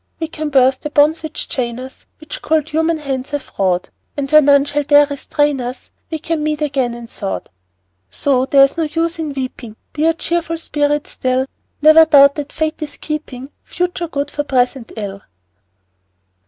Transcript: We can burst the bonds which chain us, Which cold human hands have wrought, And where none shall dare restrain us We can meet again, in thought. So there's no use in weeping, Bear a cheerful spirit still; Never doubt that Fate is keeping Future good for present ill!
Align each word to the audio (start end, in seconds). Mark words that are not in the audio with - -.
We 0.19 0.27
can 0.29 0.49
burst 0.49 0.81
the 0.81 0.89
bonds 0.89 1.21
which 1.21 1.47
chain 1.47 1.79
us, 1.79 2.07
Which 2.19 2.41
cold 2.41 2.69
human 2.69 2.97
hands 2.97 3.29
have 3.29 3.51
wrought, 3.59 3.91
And 4.17 4.31
where 4.31 4.41
none 4.41 4.65
shall 4.65 4.81
dare 4.81 5.05
restrain 5.05 5.61
us 5.61 5.91
We 6.09 6.17
can 6.17 6.41
meet 6.41 6.59
again, 6.63 6.95
in 6.95 7.05
thought. 7.05 7.49
So 8.09 8.47
there's 8.47 8.77
no 8.77 8.85
use 8.85 9.19
in 9.19 9.31
weeping, 9.35 9.75
Bear 9.93 10.09
a 10.09 10.13
cheerful 10.15 10.57
spirit 10.57 11.05
still; 11.05 11.45
Never 11.83 12.05
doubt 12.05 12.33
that 12.33 12.51
Fate 12.51 12.81
is 12.81 12.97
keeping 12.97 13.51
Future 13.61 14.07
good 14.07 14.31
for 14.31 14.43
present 14.43 14.91
ill! 14.97 15.21